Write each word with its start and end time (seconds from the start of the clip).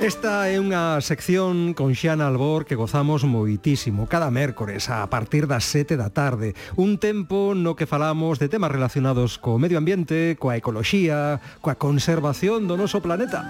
Esta 0.00 0.48
é 0.48 0.56
unha 0.56 0.96
sección 1.04 1.76
con 1.76 1.92
Xana 1.92 2.24
Albor 2.24 2.64
que 2.64 2.72
gozamos 2.72 3.20
moitísimo 3.28 4.08
cada 4.08 4.32
mércores 4.32 4.88
a 4.88 5.04
partir 5.12 5.44
das 5.44 5.68
7 5.68 6.00
da 6.00 6.08
tarde. 6.08 6.56
Un 6.80 6.96
tempo 6.96 7.52
no 7.52 7.76
que 7.76 7.84
falamos 7.84 8.40
de 8.40 8.48
temas 8.48 8.72
relacionados 8.72 9.36
co 9.36 9.60
medio 9.60 9.76
ambiente, 9.76 10.40
coa 10.40 10.56
ecoloxía, 10.56 11.44
coa 11.60 11.76
conservación 11.76 12.64
do 12.64 12.80
noso 12.80 13.04
planeta. 13.04 13.44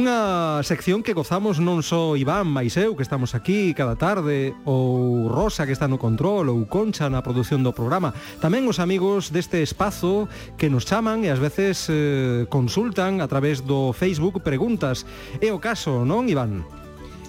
Unha 0.00 0.64
sección 0.64 1.04
que 1.04 1.12
gozamos 1.12 1.60
non 1.60 1.84
só 1.84 2.16
Iván 2.16 2.48
mais 2.48 2.72
eu 2.80 2.96
que 2.96 3.04
estamos 3.04 3.36
aquí 3.36 3.76
cada 3.76 4.00
tarde 4.00 4.56
ou 4.64 5.28
Rosa 5.28 5.68
que 5.68 5.76
está 5.76 5.92
no 5.92 6.00
control 6.00 6.48
ou 6.48 6.64
Concha 6.64 7.12
na 7.12 7.20
produción 7.20 7.60
do 7.60 7.76
programa 7.76 8.16
tamén 8.40 8.64
os 8.64 8.80
amigos 8.80 9.28
deste 9.28 9.60
espazo 9.60 10.24
que 10.56 10.72
nos 10.72 10.88
chaman 10.88 11.20
e 11.20 11.28
ás 11.28 11.36
veces 11.36 11.84
eh, 11.92 12.48
consultan 12.48 13.20
a 13.20 13.28
través 13.28 13.60
do 13.60 13.92
Facebook 13.92 14.40
preguntas 14.40 15.04
é 15.44 15.52
o 15.52 15.60
caso, 15.60 16.08
non 16.08 16.32
Iván? 16.32 16.79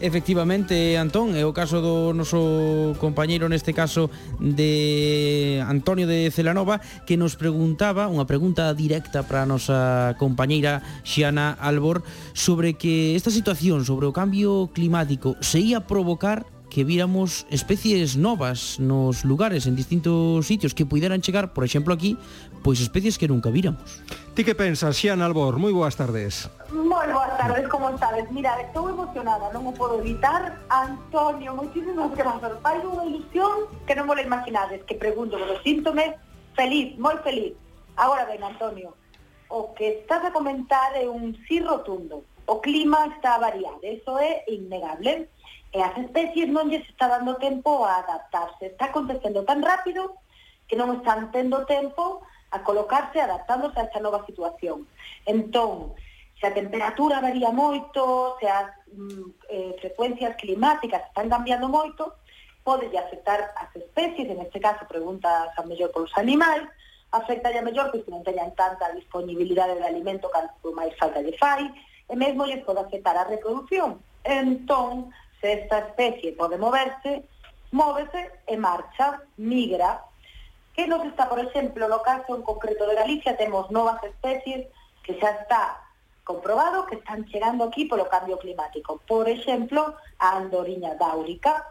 Efectivamente, 0.01 0.97
Antón, 0.97 1.37
é 1.37 1.45
o 1.45 1.53
caso 1.53 1.77
do 1.77 2.09
noso 2.17 2.97
compañeiro 2.97 3.45
neste 3.45 3.69
caso 3.69 4.09
de 4.41 5.61
Antonio 5.61 6.09
de 6.09 6.33
Celanova 6.33 6.81
que 7.05 7.21
nos 7.21 7.37
preguntaba 7.37 8.09
unha 8.09 8.25
pregunta 8.25 8.73
directa 8.73 9.21
para 9.21 9.45
a 9.45 9.49
nosa 9.49 10.17
compañeira 10.17 10.81
Xiana 11.05 11.53
Albor 11.53 12.01
sobre 12.33 12.81
que 12.81 13.13
esta 13.13 13.29
situación 13.29 13.85
sobre 13.85 14.09
o 14.09 14.15
cambio 14.15 14.73
climático 14.73 15.37
se 15.37 15.61
ia 15.61 15.85
provocar 15.85 16.49
que 16.71 16.81
víramos 16.81 17.45
especies 17.51 18.17
novas 18.17 18.79
nos 18.79 19.21
lugares, 19.27 19.67
en 19.67 19.75
distintos 19.75 20.47
sitios, 20.47 20.73
que 20.73 20.87
puderan 20.87 21.21
chegar, 21.21 21.53
por 21.53 21.67
exemplo, 21.67 21.93
aquí, 21.93 22.17
pois 22.63 22.79
especies 22.79 23.19
que 23.19 23.27
nunca 23.27 23.51
víramos. 23.51 24.01
Ti 24.33 24.47
que 24.47 24.55
pensas, 24.55 24.95
Xian 24.95 25.21
Albor? 25.21 25.59
Moi 25.59 25.75
boas 25.75 25.99
tardes. 25.99 26.47
Moi 26.71 26.90
tardes, 27.41 27.67
como 27.69 27.89
estades? 27.89 28.29
Mira, 28.29 28.61
estou 28.61 28.87
emocionada, 28.87 29.49
non 29.49 29.65
o 29.65 29.73
podo 29.73 29.97
evitar. 29.97 30.61
Antonio, 30.69 31.57
moitísimas 31.57 32.13
grazas. 32.13 32.53
Fai 32.61 32.77
unha 32.85 33.01
ilusión 33.09 33.65
que 33.89 33.97
non 33.97 34.05
vos 34.05 34.21
imaginades, 34.21 34.85
que 34.85 34.93
pregunto 34.93 35.41
los 35.41 35.57
síntome, 35.65 36.21
feliz, 36.53 36.93
moi 37.01 37.17
feliz. 37.25 37.57
Agora 37.97 38.29
ben, 38.29 38.45
Antonio, 38.45 38.93
o 39.49 39.73
que 39.73 40.05
estás 40.05 40.21
a 40.21 40.29
comentar 40.29 40.93
é 40.93 41.09
un 41.09 41.33
sí 41.49 41.57
rotundo. 41.57 42.21
O 42.45 42.61
clima 42.61 43.09
está 43.09 43.41
a 43.41 43.43
variar, 43.49 43.81
eso 43.81 44.21
é 44.21 44.45
innegable. 44.45 45.25
Eh, 45.73 45.81
e 45.81 45.81
as 45.81 45.97
especies 45.97 46.45
non 46.45 46.69
lles 46.69 46.85
está 46.93 47.09
dando 47.09 47.41
tempo 47.41 47.81
a 47.89 48.05
adaptarse. 48.05 48.69
Está 48.69 48.93
acontecendo 48.93 49.41
tan 49.49 49.65
rápido 49.65 50.13
que 50.69 50.77
non 50.77 50.93
están 50.93 51.33
tendo 51.33 51.65
tempo 51.65 52.21
a 52.53 52.61
colocarse 52.61 53.17
adaptándose 53.17 53.81
a 53.81 53.89
esta 53.89 53.97
nova 53.97 54.21
situación. 54.29 54.85
Entón, 55.25 55.97
se 56.41 56.47
a 56.47 56.53
temperatura 56.53 57.21
varía 57.21 57.53
moito, 57.53 58.35
se 58.41 58.49
as 58.49 58.73
mm, 58.89 59.45
eh, 59.47 59.73
frecuencias 59.77 60.33
climáticas 60.41 61.05
están 61.05 61.29
cambiando 61.29 61.69
moito, 61.69 62.17
pode 62.65 62.89
afectar 62.97 63.53
as 63.61 63.69
especies, 63.77 64.25
en 64.25 64.41
este 64.41 64.57
caso 64.57 64.89
preguntas 64.89 65.53
a 65.53 65.61
mellor 65.69 65.93
polos 65.93 66.09
animais, 66.17 66.65
afecta 67.13 67.53
a 67.53 67.61
mellor 67.61 67.93
pois, 67.93 68.01
que 68.01 68.09
non 68.09 68.25
teñan 68.25 68.57
tanta 68.57 68.89
disponibilidade 68.97 69.77
de 69.77 69.85
alimento 69.85 70.33
canto 70.33 70.73
máis 70.73 70.97
falta 70.97 71.21
lle 71.21 71.37
fai, 71.37 71.69
e 72.09 72.15
mesmo 72.17 72.49
lles 72.49 72.65
pode 72.65 72.81
afectar 72.81 73.13
a 73.13 73.29
reproducción. 73.29 74.01
Entón, 74.25 75.13
se 75.37 75.61
esta 75.61 75.93
especie 75.93 76.33
pode 76.33 76.57
moverse, 76.57 77.21
móvese 77.69 78.33
e 78.49 78.57
marcha, 78.57 79.21
migra. 79.37 80.01
Que 80.73 80.89
nos 80.89 81.05
está, 81.05 81.29
por 81.29 81.37
exemplo, 81.37 81.85
no 81.85 82.01
caso 82.01 82.33
en 82.33 82.41
concreto 82.41 82.89
de 82.89 82.97
Galicia, 82.97 83.37
temos 83.37 83.69
novas 83.69 84.01
especies 84.01 84.65
que 85.05 85.21
xa 85.21 85.37
está 85.37 85.90
comprobado 86.23 86.85
que 86.85 86.95
están 86.95 87.25
chegando 87.25 87.65
aquí 87.65 87.85
polo 87.85 88.07
cambio 88.07 88.37
climático. 88.37 89.01
Por 89.07 89.27
exemplo, 89.27 89.95
a 90.19 90.37
andoriña 90.37 90.95
dáurica, 90.95 91.65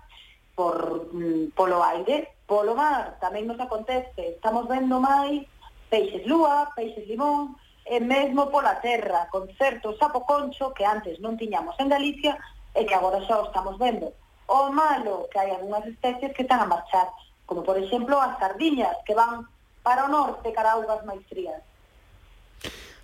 por, 0.55 1.09
mm, 1.15 1.53
polo 1.57 1.83
aire, 1.85 2.37
polo 2.47 2.75
mar, 2.75 3.17
tamén 3.23 3.47
nos 3.47 3.61
acontece. 3.61 4.37
Estamos 4.37 4.67
vendo 4.67 5.01
máis 5.01 5.47
peixes 5.89 6.27
lúa, 6.27 6.71
peixes 6.75 7.07
limón, 7.07 7.57
e 7.87 7.99
mesmo 7.99 8.51
pola 8.51 8.79
terra, 8.79 9.27
con 9.33 9.49
certo 9.57 9.97
sapo 9.97 10.23
concho 10.27 10.75
que 10.77 10.85
antes 10.85 11.19
non 11.19 11.41
tiñamos 11.41 11.75
en 11.81 11.89
Galicia 11.89 12.39
e 12.75 12.87
que 12.87 12.95
agora 12.95 13.23
xa 13.27 13.41
o 13.41 13.49
estamos 13.49 13.79
vendo. 13.79 14.13
O 14.51 14.71
malo 14.71 15.31
que 15.31 15.39
hai 15.39 15.51
algunhas 15.51 15.87
especies 15.87 16.35
que 16.35 16.45
están 16.45 16.61
a 16.63 16.71
marchar, 16.71 17.09
como 17.47 17.63
por 17.63 17.79
exemplo 17.79 18.19
as 18.21 18.39
sardiñas 18.39 18.95
que 19.07 19.15
van 19.15 19.47
para 19.83 20.07
o 20.07 20.13
norte 20.13 20.53
cara 20.53 20.75
a 20.75 20.79
augas 20.79 21.03
máis 21.07 21.23
frías 21.27 21.63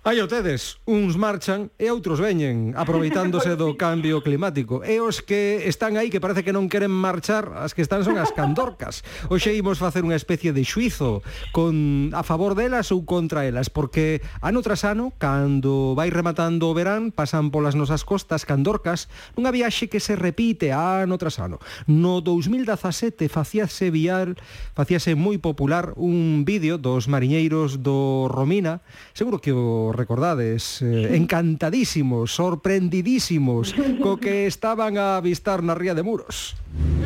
Aí 0.05 0.21
o 0.21 0.27
tedes, 0.29 0.77
uns 0.85 1.17
marchan 1.17 1.73
e 1.81 1.89
outros 1.89 2.21
veñen, 2.21 2.71
aproveitándose 2.79 3.57
do 3.57 3.73
pois 3.73 3.81
cambio 3.81 4.21
climático. 4.21 4.85
E 4.85 5.01
os 5.01 5.25
que 5.25 5.65
están 5.65 5.97
aí, 5.97 6.13
que 6.13 6.21
parece 6.21 6.45
que 6.45 6.53
non 6.53 6.69
queren 6.69 6.93
marchar, 6.93 7.55
as 7.57 7.73
que 7.73 7.81
están 7.81 8.05
son 8.05 8.19
as 8.21 8.31
candorcas. 8.31 9.01
Oxe 9.27 9.55
imos 9.57 9.81
facer 9.81 10.05
unha 10.05 10.15
especie 10.15 10.53
de 10.53 10.61
xuizo 10.61 11.25
con 11.51 12.11
a 12.13 12.21
favor 12.21 12.53
delas 12.53 12.93
ou 12.93 13.03
contra 13.03 13.43
elas, 13.43 13.73
porque 13.73 14.21
ano 14.39 14.61
tras 14.61 14.85
ano, 14.85 15.15
cando 15.17 15.95
vai 15.97 16.13
rematando 16.13 16.69
o 16.69 16.75
verán, 16.77 17.09
pasan 17.11 17.49
polas 17.49 17.73
nosas 17.73 18.05
costas 18.05 18.45
candorcas 18.45 19.07
unha 19.35 19.51
viaxe 19.51 19.89
que 19.91 19.99
se 19.99 20.15
repite 20.15 20.71
ano 20.71 21.15
tras 21.17 21.41
ano. 21.41 21.59
No 21.87 22.19
2017 22.21 23.27
facíase 23.27 23.91
vial, 23.91 24.35
facíase 24.77 25.15
moi 25.15 25.39
popular 25.41 25.95
un 25.97 26.43
vídeo 26.43 26.79
dos 26.79 27.07
mariñeiros 27.07 27.83
do 27.83 28.27
Romina, 28.31 28.79
seguro 29.13 29.39
que 29.39 29.51
o 29.51 29.86
recordades, 29.95 30.81
eh, 30.81 31.15
encantadísimos, 31.15 32.31
sorprendidísimos 32.33 33.75
co 34.01 34.17
que 34.17 34.47
estaban 34.47 34.97
a 34.97 35.17
avistar 35.17 35.63
na 35.63 35.75
Ría 35.75 35.95
de 35.95 36.03
Muros. 36.03 36.55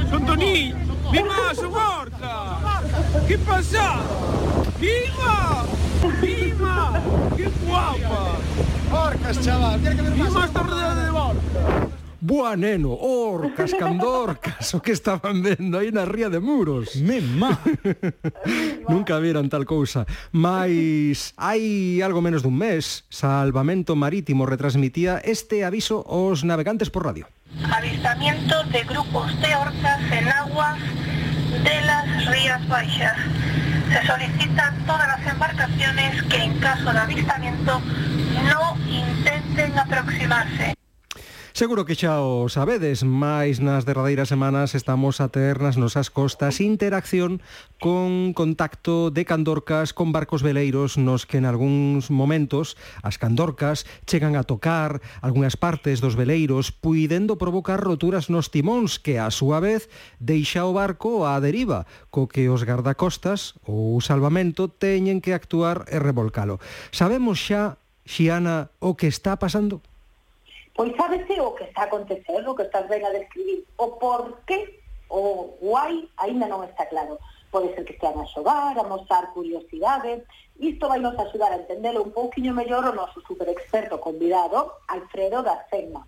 Son 0.09 0.25
Toni, 0.25 0.73
viva 1.11 1.51
a 1.51 1.67
morta! 1.69 2.33
Que 3.27 3.37
pasa? 3.37 4.01
Viva! 4.79 5.65
Viva! 6.21 7.01
Que 7.37 7.47
guapa! 7.65 8.37
Orcas, 8.91 9.39
chaval, 9.39 9.79
tiene 9.79 9.95
que 9.95 10.01
ver 10.01 10.15
máis. 10.15 10.29
Viva 10.29 10.45
esta 10.45 10.63
rodeada 10.63 11.05
de 11.05 11.11
morta! 11.11 12.00
Boa 12.21 12.55
neno, 12.55 12.93
orcas, 12.93 13.73
candorcas, 13.73 14.75
o 14.75 14.79
que 14.79 14.93
estaban 14.93 15.41
vendo 15.41 15.81
aí 15.81 15.89
na 15.89 16.05
ría 16.05 16.29
de 16.29 16.37
muros. 16.37 16.93
Memá. 17.01 17.57
Nunca 18.93 19.17
viran 19.17 19.49
tal 19.49 19.65
cousa. 19.65 20.05
Mais 20.29 21.33
hai 21.33 21.97
algo 22.05 22.21
menos 22.21 22.45
dun 22.45 22.53
mes, 22.53 23.09
Salvamento 23.09 23.97
Marítimo 23.97 24.45
retransmitía 24.45 25.17
este 25.25 25.65
aviso 25.65 26.05
aos 26.05 26.45
navegantes 26.45 26.93
por 26.93 27.09
radio. 27.09 27.25
Avistamiento 27.65 28.53
de 28.69 28.85
grupos 28.85 29.33
de 29.41 29.57
orcas 29.57 30.01
en 30.13 30.29
aguas 30.29 30.77
de 31.65 31.77
las 31.89 32.05
rías 32.29 32.61
baixas. 32.69 33.17
Se 33.89 34.05
solicitan 34.05 34.77
todas 34.85 35.09
las 35.09 35.25
embarcaciones 35.25 36.21
que 36.29 36.37
en 36.37 36.53
caso 36.61 36.93
de 36.93 36.99
avistamiento 37.01 37.81
no 38.45 38.77
intenten 38.85 39.73
aproximarse. 39.73 40.80
Seguro 41.61 41.85
que 41.85 41.93
xa 41.93 42.25
o 42.25 42.49
sabedes, 42.49 43.05
máis 43.05 43.61
nas 43.61 43.85
derradeiras 43.85 44.33
semanas 44.33 44.73
estamos 44.73 45.21
a 45.21 45.29
ter 45.29 45.61
nas 45.61 45.77
nosas 45.77 46.09
costas 46.09 46.57
interacción 46.57 47.37
con 47.77 48.33
contacto 48.33 49.13
de 49.13 49.29
candorcas 49.29 49.93
con 49.93 50.09
barcos 50.09 50.41
veleiros 50.41 50.97
nos 50.97 51.29
que 51.29 51.37
en 51.37 51.45
algúns 51.45 52.09
momentos 52.09 52.81
as 53.05 53.21
candorcas 53.21 53.85
chegan 54.09 54.33
a 54.33 54.41
tocar 54.41 55.05
algunhas 55.21 55.53
partes 55.53 56.01
dos 56.01 56.17
veleiros 56.17 56.73
puidendo 56.73 57.37
provocar 57.37 57.77
roturas 57.77 58.33
nos 58.33 58.49
timóns 58.49 58.97
que 58.97 59.21
a 59.21 59.29
súa 59.29 59.61
vez 59.61 59.85
deixa 60.17 60.65
o 60.65 60.73
barco 60.73 61.29
á 61.29 61.37
deriva, 61.37 61.85
co 62.09 62.25
que 62.25 62.49
os 62.49 62.65
gardacostas 62.65 63.53
ou 63.69 64.01
salvamento 64.01 64.65
teñen 64.65 65.21
que 65.21 65.37
actuar 65.37 65.85
e 65.93 66.01
revolcalo. 66.01 66.57
Sabemos 66.89 67.37
xa, 67.37 67.77
Xiana, 68.01 68.73
o 68.81 68.97
que 68.97 69.05
está 69.05 69.37
pasando? 69.37 69.85
Pois 70.81 70.97
sábese 70.97 71.37
o 71.39 71.53
que 71.53 71.65
está 71.65 71.83
acontecendo, 71.83 72.49
o 72.49 72.57
que 72.57 72.65
estás 72.65 72.89
ben 72.89 73.05
a 73.05 73.13
describir. 73.13 73.69
O 73.77 74.01
por 74.01 74.41
qué, 74.49 74.81
o 75.13 75.53
guai, 75.61 76.09
aínda 76.17 76.49
non 76.49 76.65
está 76.65 76.89
claro. 76.89 77.21
Pode 77.53 77.69
ser 77.77 77.85
que 77.85 77.93
estean 77.93 78.17
a 78.17 78.25
xogar, 78.25 78.73
a 78.73 78.89
mostrar 78.89 79.29
curiosidade. 79.29 80.25
Isto 80.57 80.89
vai 80.89 80.97
nos 80.97 81.13
axudar 81.21 81.53
a 81.53 81.61
entendelo 81.61 82.01
un 82.01 82.09
pouquiño 82.09 82.57
mellor 82.57 82.81
o 82.89 82.97
noso 82.97 83.21
superexperto 83.29 84.01
convidado, 84.01 84.81
Alfredo 84.89 85.45
da 85.45 85.61
Sema. 85.69 86.01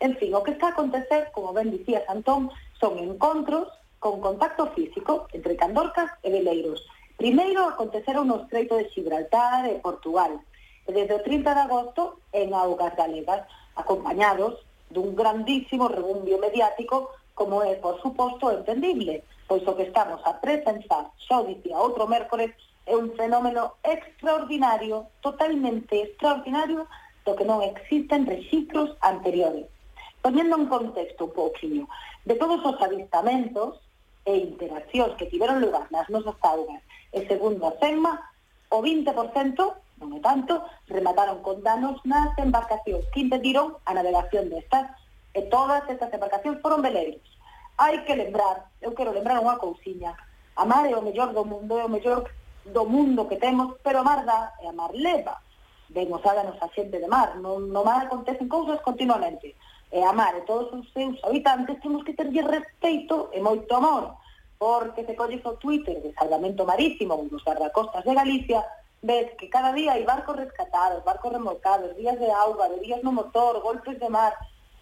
En 0.00 0.16
fin, 0.16 0.32
o 0.32 0.40
que 0.40 0.56
está 0.56 0.72
a 0.72 0.74
acontecer, 0.80 1.28
como 1.36 1.52
ben 1.52 1.68
dicías 1.68 2.08
Antón, 2.08 2.48
son 2.80 2.96
encontros 2.96 3.68
con 4.00 4.24
contacto 4.24 4.72
físico 4.72 5.28
entre 5.36 5.52
Candorcas 5.52 6.08
e 6.24 6.32
Veleiros. 6.32 6.80
Primeiro 7.20 7.68
aconteceron 7.68 8.32
no 8.32 8.48
Estreito 8.48 8.80
de 8.80 8.88
Gibraltar 8.88 9.68
e 9.68 9.84
Portugal, 9.84 10.40
e 10.88 10.96
desde 10.96 11.12
o 11.12 11.20
30 11.20 11.52
de 11.52 11.60
agosto 11.68 12.24
en 12.32 12.56
Augas 12.56 12.96
Galegas, 12.96 13.44
acompañados 13.76 14.60
dun 14.90 15.14
grandísimo 15.14 15.88
rebumbio 15.88 16.38
mediático 16.38 17.10
como 17.34 17.62
é, 17.62 17.74
por 17.76 18.00
suposto, 18.00 18.50
entendible, 18.50 19.24
pois 19.48 19.66
o 19.66 19.74
que 19.74 19.90
estamos 19.90 20.22
a 20.24 20.38
presentar, 20.38 21.10
xa 21.18 21.42
dicía 21.42 21.76
outro 21.76 22.06
mércores, 22.06 22.54
é 22.86 22.94
un 22.94 23.10
fenómeno 23.18 23.74
extraordinario, 23.82 25.10
totalmente 25.20 25.98
extraordinario, 25.98 26.86
do 27.24 27.34
que 27.34 27.48
non 27.48 27.64
existen 27.64 28.28
registros 28.28 28.94
anteriores. 29.00 29.66
Poñendo 30.20 30.56
en 30.56 30.68
contexto 30.68 31.26
un 31.28 31.34
pouquinho, 31.34 31.84
de 32.24 32.36
todos 32.36 32.60
os 32.62 32.76
avistamentos 32.80 33.80
e 34.24 34.36
interaccións 34.40 35.16
que 35.18 35.28
tiveron 35.28 35.60
lugar 35.60 35.88
nas 35.90 36.08
nosas 36.08 36.36
augas 36.40 36.80
e 37.12 37.24
segundo 37.28 37.66
a 37.68 37.76
CEMA, 37.80 38.20
o 38.70 38.80
20% 38.80 39.12
Non 40.04 40.12
é 40.12 40.20
tanto, 40.20 40.60
remataron 40.84 41.40
con 41.40 41.64
danos 41.64 41.96
nas 42.04 42.36
embarcacións 42.36 43.08
que 43.08 43.24
impediron 43.24 43.80
a 43.88 43.96
navegación 43.96 44.52
destas 44.52 44.92
e 45.32 45.48
todas 45.48 45.80
estas 45.88 46.12
embarcacións 46.12 46.60
foron 46.60 46.84
veleiros. 46.84 47.24
Hai 47.80 48.04
que 48.04 48.12
lembrar, 48.12 48.68
eu 48.84 48.92
quero 48.92 49.16
lembrar 49.16 49.40
unha 49.40 49.56
cousiña, 49.56 50.12
a 50.60 50.68
mar 50.68 50.84
é 50.84 50.92
o 50.92 51.00
mellor 51.00 51.32
do 51.32 51.48
mundo, 51.48 51.80
é 51.80 51.88
o 51.88 51.90
mellor 51.90 52.28
do 52.68 52.84
mundo 52.84 53.24
que 53.24 53.40
temos, 53.40 53.80
pero 53.80 54.04
a 54.04 54.06
mar 54.06 54.28
dá 54.28 54.52
e 54.60 54.68
a 54.68 54.76
mar 54.76 54.92
leva. 54.92 55.40
Ben, 55.88 56.12
o 56.12 56.20
sábanos 56.20 56.60
a 56.60 56.68
xente 56.76 57.00
de 57.00 57.08
mar, 57.08 57.40
no, 57.40 57.56
no 57.58 57.80
mar 57.80 58.04
acontecen 58.04 58.44
cousas 58.44 58.84
continuamente. 58.84 59.56
E 59.88 60.04
a 60.04 60.12
mar 60.12 60.36
e 60.36 60.44
todos 60.44 60.68
os 60.76 60.84
seus 60.92 61.16
habitantes 61.24 61.80
temos 61.80 62.04
que 62.04 62.12
terlle 62.12 62.44
respeito 62.44 63.32
e 63.32 63.40
moito 63.40 63.72
amor, 63.72 64.20
porque 64.60 65.02
se 65.08 65.16
colles 65.16 65.40
o 65.48 65.56
Twitter 65.56 65.96
de 66.04 66.12
Salvamento 66.12 66.68
Marítimo 66.68 67.24
dos 67.26 67.42
Guardacostas 67.42 68.04
de 68.04 68.12
Galicia, 68.14 68.60
ves 69.04 69.30
que 69.36 69.50
cada 69.50 69.72
día 69.74 69.92
hay 69.92 70.04
barcos 70.04 70.36
rescatados, 70.36 71.04
barcos 71.04 71.30
remolcados, 71.30 71.94
días 71.96 72.18
de 72.18 72.32
auga, 72.32 72.70
de 72.70 72.80
días 72.80 73.02
no 73.02 73.12
motor, 73.12 73.60
golpes 73.60 74.00
de 74.00 74.08
mar, 74.08 74.32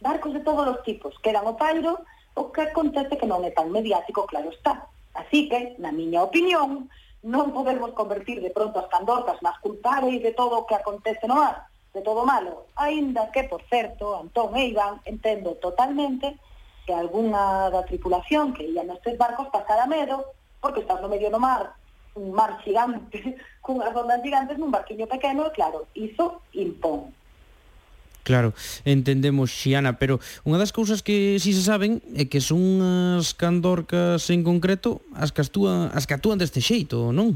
barcos 0.01 0.33
de 0.33 0.41
todos 0.41 0.65
os 0.69 0.83
tipos, 0.85 1.19
que 1.19 1.31
eran 1.31 1.45
o 1.45 1.59
pairo, 1.59 1.99
o 2.39 2.53
que 2.55 2.63
acontece 2.63 3.19
que 3.19 3.27
non 3.27 3.43
é 3.43 3.51
tan 3.51 3.75
mediático, 3.75 4.23
claro 4.31 4.55
está. 4.55 4.87
Así 5.19 5.51
que, 5.51 5.75
na 5.83 5.91
miña 5.91 6.23
opinión, 6.23 6.87
non 7.27 7.51
podemos 7.51 7.91
convertir 7.99 8.39
de 8.39 8.55
pronto 8.55 8.79
as 8.79 8.87
candorcas 8.95 9.43
nas 9.43 9.59
culpables 9.59 10.23
de 10.23 10.31
todo 10.31 10.63
o 10.63 10.67
que 10.71 10.79
acontece 10.79 11.27
no 11.27 11.43
mar, 11.43 11.67
de 11.91 12.01
todo 12.07 12.23
malo, 12.23 12.71
aínda 12.79 13.27
que, 13.35 13.43
por 13.51 13.67
certo, 13.67 14.15
Antón 14.15 14.55
e 14.55 14.71
Iván 14.71 15.03
entendo 15.03 15.59
totalmente 15.59 16.39
que 16.87 16.95
algunha 16.95 17.75
da 17.75 17.83
tripulación 17.83 18.55
que 18.55 18.71
ía 18.71 18.87
nestes 18.87 19.19
barcos 19.19 19.51
pasara 19.51 19.91
medo, 19.91 20.31
porque 20.63 20.87
estás 20.87 21.03
no 21.03 21.11
medio 21.11 21.27
do 21.27 21.43
mar, 21.43 21.75
un 22.15 22.33
mar 22.33 22.61
gigante, 22.65 23.37
cunhas 23.65 23.95
ondas 23.95 24.23
gigantes 24.23 24.59
nun 24.59 24.71
barquiño 24.71 25.07
pequeno, 25.09 25.49
e 25.49 25.53
claro, 25.55 25.87
iso 25.95 26.43
impón. 26.53 27.13
Claro, 28.23 28.55
entendemos, 28.87 29.51
Xiana, 29.51 29.99
pero 29.99 30.23
unha 30.47 30.55
das 30.55 30.71
cousas 30.71 31.03
que 31.03 31.43
si 31.43 31.51
se 31.51 31.67
saben 31.67 31.99
é 32.15 32.31
que 32.31 32.39
son 32.39 32.79
as 32.79 33.35
candorcas 33.35 34.31
en 34.31 34.47
concreto 34.47 35.03
as 35.19 35.35
que, 35.35 35.43
actúan, 35.43 35.91
as 35.91 36.07
que 36.07 36.15
actúan 36.15 36.39
deste 36.39 36.63
xeito, 36.63 37.11
non? 37.11 37.35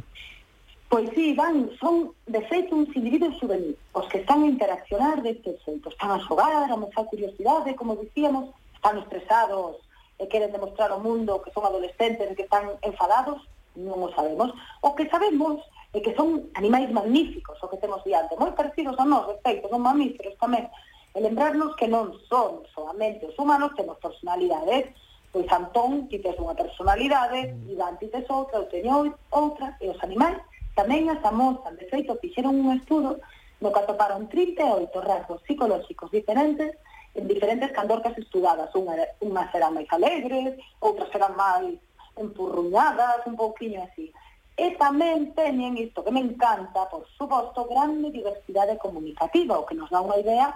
Pois 0.87 1.11
sí, 1.19 1.35
van, 1.35 1.67
son 1.83 2.15
de 2.31 2.39
feito 2.47 2.79
uns 2.79 2.95
individuos 2.95 3.35
juvenil, 3.43 3.75
os 3.99 4.07
que 4.07 4.23
están 4.23 4.47
a 4.47 4.51
interaccionar 4.55 5.19
deste 5.27 5.59
xeito, 5.67 5.91
están 5.91 6.15
a 6.15 6.23
xogar, 6.23 6.71
a 6.71 6.79
mostrar 6.79 7.11
curiosidade, 7.11 7.75
como 7.75 7.99
dicíamos, 7.99 8.55
están 8.71 9.03
estresados 9.03 9.83
e 10.23 10.31
queren 10.31 10.55
demostrar 10.55 10.95
ao 10.95 11.03
mundo 11.03 11.43
que 11.43 11.51
son 11.51 11.67
adolescentes 11.67 12.31
e 12.31 12.37
que 12.39 12.47
están 12.47 12.79
enfadados, 12.87 13.43
non 13.77 14.01
o 14.03 14.11
sabemos. 14.17 14.53
O 14.83 14.97
que 14.97 15.09
sabemos 15.13 15.61
é 15.93 16.01
que 16.01 16.13
son 16.17 16.49
animais 16.57 16.91
magníficos 16.93 17.57
o 17.63 17.69
que 17.71 17.81
temos 17.81 18.05
diante, 18.05 18.37
moi 18.37 18.53
parecidos 18.53 18.97
a 19.01 19.05
nós, 19.05 19.29
de 19.29 19.37
feito, 19.41 19.69
son 19.69 19.85
mamíferos 19.85 20.37
tamén. 20.37 20.69
E 21.17 21.19
lembrarnos 21.25 21.73
que 21.81 21.89
non 21.89 22.13
son 22.29 22.69
solamente 22.77 23.25
os 23.25 23.37
humanos, 23.41 23.73
temos 23.73 23.97
personalidades, 24.05 24.93
pois 25.33 25.49
Antón 25.49 26.09
ti 26.13 26.21
tes 26.21 26.37
unha 26.37 26.53
personalidade, 26.53 27.53
mm. 27.53 27.73
Iván 27.73 27.97
ti 27.97 28.13
tes 28.13 28.29
outra, 28.29 28.61
eu 28.61 28.69
teño 28.69 29.17
outra, 29.33 29.73
e 29.81 29.89
os 29.89 30.01
animais 30.05 30.37
tamén 30.77 31.09
as 31.09 31.25
amostran. 31.25 31.81
De 31.81 31.89
feito, 31.89 32.21
fixeron 32.21 32.53
un 32.61 32.77
estudo 32.77 33.17
no 33.65 33.73
que 33.73 33.81
atoparon 33.81 34.29
38 34.29 34.93
rasgos 35.01 35.41
psicolóxicos 35.49 36.13
diferentes 36.13 36.77
en 37.17 37.25
diferentes 37.25 37.73
candorcas 37.73 38.13
estudadas. 38.21 38.69
Unha, 38.77 39.01
unhas 39.25 39.49
eran 39.57 39.73
máis 39.73 39.89
alegres, 39.89 40.61
outras 40.85 41.09
eran 41.17 41.33
máis 41.33 41.81
empurruñadas, 42.17 43.27
un 43.27 43.37
pouquiño 43.37 43.85
así. 43.85 44.13
E 44.57 44.73
tamén 44.81 45.37
teñen 45.37 45.77
isto 45.77 46.01
que 46.01 46.11
me 46.11 46.25
encanta, 46.25 46.89
por 46.89 47.05
suposto, 47.21 47.69
grande 47.69 48.09
diversidade 48.09 48.81
comunicativa, 48.81 49.61
o 49.61 49.69
que 49.69 49.77
nos 49.77 49.93
dá 49.93 50.01
unha 50.01 50.17
idea 50.17 50.49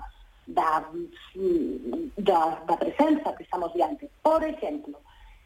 da, 0.49 0.89
mm, 1.37 2.17
da, 2.17 2.65
da 2.65 2.77
presenza 2.81 3.37
que 3.37 3.45
estamos 3.45 3.73
diante. 3.77 4.09
Por 4.25 4.41
exemplo, 4.41 4.97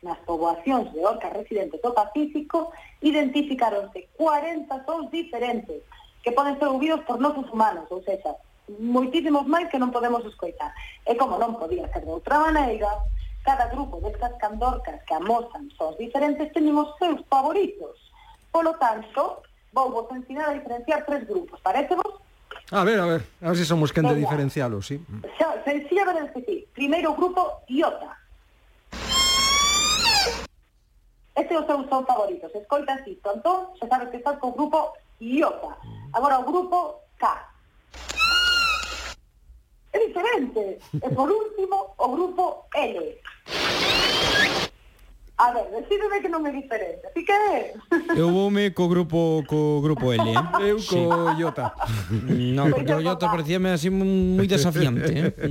nas 0.05 0.21
poboacións 0.23 0.93
de 0.93 1.01
orcas 1.03 1.33
residentes 1.33 1.81
do 1.83 1.91
Pacífico 1.97 2.71
identificaronse 3.01 4.07
40 4.15 4.71
sons 4.87 5.11
diferentes 5.11 5.83
que 6.23 6.33
poden 6.33 6.55
ser 6.61 6.69
ouvidos 6.69 7.03
por 7.09 7.19
nosos 7.19 7.51
humanos, 7.51 7.91
ou 7.91 8.05
seja, 8.05 8.37
moitísimos 8.79 9.45
máis 9.49 9.69
que 9.69 9.81
non 9.81 9.93
podemos 9.93 10.25
escoitar. 10.25 10.73
E 11.05 11.13
como 11.19 11.37
non 11.37 11.57
podía 11.57 11.89
ser 11.93 12.05
de 12.05 12.13
outra 12.13 12.41
maneira, 12.41 12.89
cada 13.45 13.69
grupo 13.69 14.01
destas 14.01 14.33
candorcas 14.41 15.05
que 15.05 15.15
amosan 15.15 15.71
sons 15.77 15.97
diferentes 15.99 16.51
tenemos 16.53 16.97
seus 16.99 17.21
favoritos. 17.29 18.01
Polo 18.51 18.75
tanto, 18.81 19.43
vou 19.73 19.93
vos 19.93 20.09
ensinar 20.11 20.49
a 20.49 20.55
diferenciar 20.55 21.05
tres 21.05 21.29
grupos, 21.29 21.61
parece 21.61 21.95
vos? 21.95 22.19
A 22.73 22.83
ver, 22.83 22.99
a 22.99 23.07
ver, 23.07 23.23
a 23.43 23.49
ver 23.53 23.57
se 23.57 23.63
si 23.63 23.69
somos 23.69 23.93
quen 23.93 24.09
de 24.09 24.17
diferencialos, 24.17 24.87
sí. 24.87 24.97
Xa, 25.37 25.63
sencilla 25.63 26.05
verán 26.09 26.33
que 26.33 26.41
sí. 26.43 26.67
Primeiro 26.73 27.15
grupo, 27.15 27.63
iota. 27.69 28.17
Este 31.37 31.53
é 31.53 31.59
o 31.59 31.67
seu 31.67 31.85
son 31.91 32.07
favorito. 32.07 32.49
Se 32.49 32.59
escoitas 32.59 33.05
isto, 33.07 33.29
entón, 33.29 33.77
xa 33.77 33.87
sabes 33.91 34.09
que 34.09 34.17
estás 34.17 34.39
co 34.41 34.57
grupo 34.57 34.97
iota. 35.21 35.77
Agora 36.17 36.41
o 36.41 36.49
grupo 36.49 37.05
K 37.21 37.29
diferente. 40.15 40.79
E 41.03 41.11
por 41.11 41.31
último, 41.31 41.95
o 41.99 42.09
grupo 42.09 42.67
L. 42.75 43.19
A 45.45 45.53
ver, 45.53 45.69
decídeme 45.77 46.25
que 46.25 46.33
non 46.33 46.41
me 46.41 46.49
diferente. 46.49 47.05
Ti 47.13 47.21
que 47.21 47.37
é? 47.37 47.77
Eu 48.17 48.33
voume 48.33 48.73
co 48.73 48.89
grupo 48.89 49.45
co 49.45 49.85
grupo 49.85 50.09
L, 50.17 50.25
eh? 50.25 50.41
Eu 50.73 50.81
co 50.81 51.37
sí. 51.37 51.45
Iota. 51.45 51.77
No, 52.57 52.73
porque 52.73 52.97
o 52.97 53.05
Iota 53.05 53.29
parecíame 53.29 53.69
así 53.77 53.93
moi 53.93 54.49
desafiante, 54.49 55.13
eh? 55.13 55.29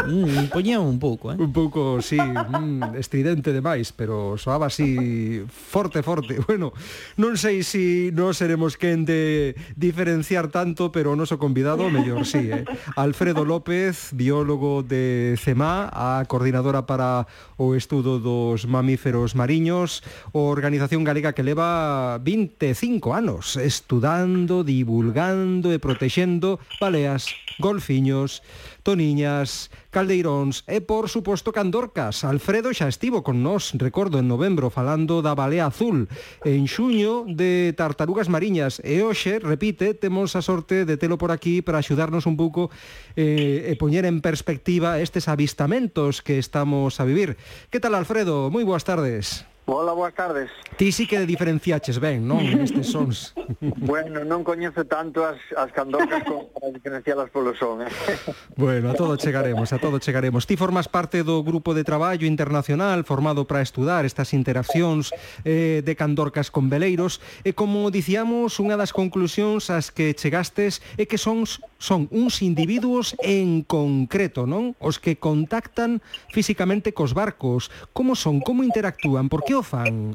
Mm, 0.00 0.46
mm 0.46 0.46
poñía 0.54 0.78
un 0.78 1.02
pouco, 1.02 1.34
eh? 1.34 1.36
Un 1.36 1.50
pouco, 1.50 1.98
sí, 1.98 2.18
mm, 2.18 2.94
estridente 3.02 3.50
demais, 3.50 3.90
pero 3.90 4.38
soaba 4.38 4.70
así 4.70 5.42
forte, 5.50 6.06
forte. 6.06 6.38
Bueno, 6.50 6.74
non 7.18 7.38
sei 7.38 7.62
se 7.66 7.80
si 7.80 8.10
non 8.12 8.36
seremos 8.36 8.76
quen 8.76 9.08
de 9.08 9.56
diferenciar 9.74 10.52
tanto, 10.52 10.92
pero 10.92 11.14
o 11.14 11.18
noso 11.18 11.40
convidado 11.40 11.88
mellor 11.88 12.28
sí, 12.28 12.46
eh? 12.46 12.62
Alfredo 12.94 13.42
López, 13.48 14.12
biólogo 14.12 14.84
de 14.84 15.34
CEMA, 15.40 15.88
a 15.88 16.22
coordinadora 16.28 16.84
para 16.84 17.24
o 17.56 17.74
estudo 17.74 18.20
dos 18.20 18.68
mamíferos 18.68 18.99
mamíferos 19.00 19.34
mariños, 19.34 20.02
organización 20.32 21.04
galega 21.04 21.32
que 21.32 21.42
leva 21.42 22.18
25 22.18 23.14
anos 23.14 23.56
estudando, 23.56 24.60
divulgando 24.62 25.72
e 25.72 25.80
protexendo 25.80 26.60
baleas, 26.76 27.32
golfiños, 27.56 28.44
Toniñas, 28.82 29.68
Caldeiróns 29.90 30.64
e, 30.64 30.80
por 30.80 31.12
suposto, 31.12 31.52
Candorcas. 31.52 32.24
Alfredo 32.24 32.72
xa 32.72 32.88
estivo 32.88 33.20
con 33.26 33.42
nós, 33.44 33.76
recordo, 33.76 34.22
en 34.22 34.30
novembro, 34.30 34.70
falando 34.70 35.20
da 35.20 35.34
balea 35.34 35.68
azul, 35.68 36.08
en 36.46 36.64
xuño 36.64 37.28
de 37.28 37.74
tartarugas 37.76 38.32
mariñas. 38.32 38.78
E 38.80 39.02
hoxe, 39.04 39.42
repite, 39.42 39.92
temos 39.92 40.38
a 40.38 40.40
sorte 40.40 40.86
de 40.86 40.96
telo 40.96 41.18
por 41.18 41.34
aquí 41.34 41.60
para 41.60 41.82
axudarnos 41.82 42.24
un 42.24 42.38
pouco 42.38 42.70
eh, 43.18 43.68
e 43.68 43.74
poñer 43.76 44.06
en 44.06 44.22
perspectiva 44.24 45.02
estes 45.02 45.28
avistamentos 45.28 46.22
que 46.22 46.38
estamos 46.38 47.02
a 47.02 47.04
vivir. 47.04 47.36
Que 47.68 47.82
tal, 47.82 47.98
Alfredo? 47.98 48.48
Moi 48.48 48.62
boas 48.62 48.86
tardes. 48.86 49.49
Hola, 49.72 49.92
boas 49.92 50.12
tardes. 50.12 50.50
Ti 50.76 50.90
sí 50.90 51.06
que 51.06 51.22
diferenciaches 51.22 52.00
ben, 52.02 52.26
non? 52.26 52.42
Nestes 52.42 52.90
sons. 52.90 53.30
Bueno, 53.60 54.22
non 54.26 54.42
coñezo 54.42 54.86
tanto 54.86 55.22
as, 55.26 55.38
as 55.54 55.70
candocas 55.70 56.22
como 56.26 56.50
para 56.50 56.70
diferencialas 56.74 57.30
polo 57.30 57.54
son. 57.54 57.86
Eh? 57.86 57.90
Bueno, 58.58 58.90
a 58.90 58.94
todo 58.98 59.14
chegaremos, 59.14 59.70
a 59.70 59.78
todo 59.78 60.02
chegaremos. 60.02 60.46
Ti 60.46 60.58
formas 60.58 60.90
parte 60.90 61.22
do 61.22 61.46
grupo 61.46 61.70
de 61.70 61.86
traballo 61.86 62.26
internacional 62.26 63.06
formado 63.06 63.46
para 63.46 63.62
estudar 63.62 64.02
estas 64.02 64.34
interaccións 64.34 65.14
eh, 65.46 65.86
de 65.86 65.94
candorcas 65.94 66.50
con 66.50 66.66
veleiros. 66.66 67.22
E 67.46 67.54
como 67.54 67.94
dicíamos, 67.94 68.58
unha 68.58 68.74
das 68.74 68.90
conclusións 68.90 69.70
ás 69.70 69.94
que 69.94 70.18
chegastes 70.18 70.82
é 70.98 71.06
que 71.06 71.18
son, 71.18 71.46
son 71.78 72.10
uns 72.10 72.42
individuos 72.42 73.14
en 73.22 73.62
concreto, 73.62 74.50
non? 74.50 74.74
Os 74.82 74.98
que 74.98 75.14
contactan 75.14 76.02
físicamente 76.34 76.90
cos 76.90 77.14
barcos. 77.14 77.70
Como 77.94 78.18
son? 78.18 78.42
Como 78.42 78.66
interactúan? 78.66 79.30
Por 79.30 79.46
que 79.46 79.59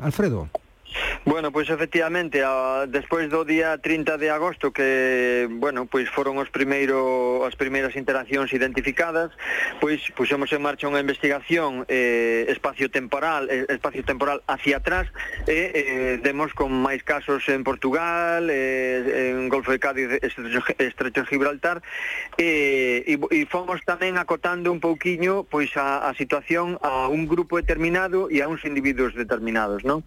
Alfredo? 0.02 0.50
Bueno, 1.26 1.52
pois 1.52 1.70
efectivamente, 1.70 2.44
a, 2.46 2.86
despois 2.86 3.28
do 3.34 3.42
día 3.42 3.78
30 3.82 4.22
de 4.22 4.30
agosto 4.30 4.70
que, 4.70 5.50
bueno, 5.50 5.90
pois 5.90 6.06
foron 6.14 6.38
os 6.38 6.54
primeiro 6.54 7.42
as 7.50 7.58
primeiras 7.58 7.98
interaccións 7.98 8.54
identificadas, 8.54 9.34
pois 9.82 10.00
puxemos 10.14 10.54
en 10.54 10.62
marcha 10.62 10.86
unha 10.86 11.02
investigación 11.02 11.82
eh, 11.90 12.46
espacio 12.54 12.94
temporal, 12.94 13.50
eh, 13.50 13.66
espacio 13.74 14.06
temporal 14.06 14.46
hacia 14.46 14.78
atrás 14.78 15.10
e 15.50 15.74
eh, 15.74 16.16
demos 16.22 16.54
con 16.54 16.70
máis 16.70 17.02
casos 17.02 17.42
en 17.50 17.66
Portugal, 17.66 18.46
eh, 18.54 19.34
en 19.34 19.50
Golfo 19.50 19.74
de 19.74 19.82
Cádiz, 19.82 20.22
Estrecho, 20.22 20.62
Estrecho 20.78 21.26
Gibraltar 21.26 21.82
eh, 22.38 23.02
e, 23.02 23.18
e 23.18 23.40
fomos 23.50 23.82
tamén 23.82 24.22
acotando 24.22 24.70
un 24.70 24.78
pouquiño 24.78 25.42
pois 25.50 25.74
a, 25.74 26.06
a 26.06 26.14
situación 26.14 26.78
a 26.86 27.10
un 27.10 27.26
grupo 27.26 27.58
determinado 27.58 28.30
e 28.30 28.46
a 28.46 28.48
uns 28.48 28.62
individuos 28.62 29.18
determinados, 29.18 29.82
non? 29.82 30.06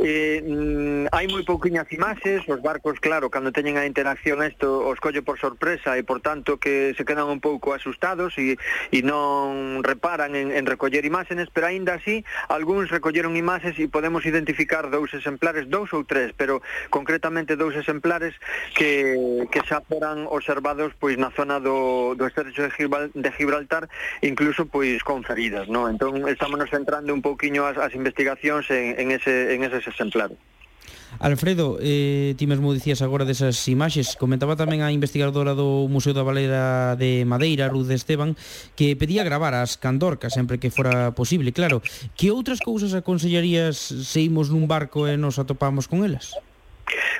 Eh, 0.00 0.23
Eh, 0.24 0.40
mm, 0.40 1.12
hai 1.12 1.28
moi 1.28 1.44
pouquiñas 1.44 1.84
imaxes, 1.92 2.48
os 2.48 2.60
barcos, 2.64 2.96
claro, 2.96 3.28
cando 3.28 3.52
teñen 3.52 3.76
a 3.76 3.84
interacción 3.84 4.40
isto, 4.40 4.80
os 4.80 4.96
colle 4.96 5.20
por 5.20 5.36
sorpresa 5.36 6.00
e, 6.00 6.02
por 6.02 6.24
tanto, 6.24 6.56
que 6.56 6.96
se 6.96 7.04
quedan 7.04 7.28
un 7.28 7.44
pouco 7.44 7.76
asustados 7.76 8.32
e, 8.40 8.56
e 8.88 8.98
non 9.04 9.84
reparan 9.84 10.32
en, 10.32 10.48
en 10.48 10.64
recoller 10.64 11.04
imágenes, 11.04 11.52
pero 11.52 11.68
aínda 11.68 12.00
así, 12.00 12.24
algúns 12.48 12.88
recolleron 12.88 13.36
imaxes 13.36 13.76
e 13.76 13.84
podemos 13.84 14.24
identificar 14.24 14.88
dous 14.88 15.12
exemplares, 15.12 15.68
dous 15.68 15.92
ou 15.92 16.08
tres, 16.08 16.32
pero 16.32 16.64
concretamente 16.88 17.52
dous 17.60 17.76
exemplares 17.76 18.32
que, 18.72 19.44
que 19.52 19.60
xa 19.68 19.84
foran 19.84 20.24
observados 20.32 20.96
pois 20.96 21.20
na 21.20 21.28
zona 21.36 21.60
do, 21.60 22.16
do 22.16 22.24
estrecho 22.24 22.64
de, 22.64 22.72
Gibral, 22.72 23.12
de 23.12 23.30
Gibraltar, 23.36 23.92
incluso 24.24 24.64
pois 24.64 25.04
con 25.04 25.20
feridas, 25.20 25.68
non? 25.68 25.92
Entón, 25.92 26.24
estamos 26.32 26.64
centrando 26.72 27.12
un 27.12 27.20
pouquiño 27.20 27.68
as, 27.68 27.76
as 27.76 27.92
investigacións 27.92 28.64
en, 28.72 28.96
en, 28.96 29.12
ese, 29.12 29.52
en 29.52 29.68
eses 29.68 29.84
exemplares 29.84 30.13
claro. 30.14 30.38
Alfredo, 31.18 31.78
eh, 31.80 32.34
ti 32.36 32.46
mesmo 32.46 32.74
dicías 32.74 33.02
agora 33.02 33.22
desas 33.22 33.54
imaxes 33.70 34.18
Comentaba 34.18 34.58
tamén 34.58 34.82
a 34.82 34.90
investigadora 34.90 35.54
do 35.54 35.86
Museo 35.86 36.10
da 36.10 36.26
Valera 36.26 36.98
de 36.98 37.22
Madeira, 37.22 37.70
Ruth 37.70 37.90
Esteban 37.94 38.34
Que 38.74 38.98
pedía 38.98 39.22
gravar 39.22 39.54
as 39.54 39.78
candorcas 39.78 40.34
sempre 40.34 40.58
que 40.58 40.74
fora 40.74 41.14
posible 41.14 41.54
Claro, 41.54 41.78
que 42.18 42.34
outras 42.34 42.58
cousas 42.58 42.98
aconsellarías 42.98 43.78
se 43.78 44.26
imos 44.26 44.50
nun 44.50 44.66
barco 44.66 45.06
e 45.06 45.14
nos 45.14 45.38
atopamos 45.38 45.86
con 45.86 46.02
elas? 46.02 46.34